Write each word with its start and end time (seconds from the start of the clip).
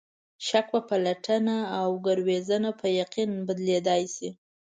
شک 0.45 0.65
په 0.73 0.79
پلټنه 0.89 1.57
او 1.79 1.89
ګروېږنه 2.05 2.71
په 2.79 2.87
یقین 3.01 3.31
بدلېدای 3.47 4.03
شي. 4.15 4.29